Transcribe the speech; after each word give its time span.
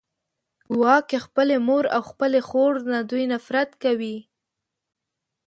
ګواکې 0.75 1.17
خپلې 1.25 1.55
مور 1.67 1.83
او 1.95 2.01
خپلې 2.11 2.39
خور 2.47 2.73
نه 2.91 2.99
دوی 3.09 3.23
نفرت 3.33 3.69
کوي 3.83 4.17